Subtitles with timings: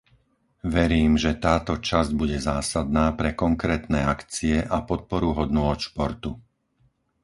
[0.75, 6.31] Verím, že táto časť bude zásadná pre konkrétne akcie a podporu hodnôt športu.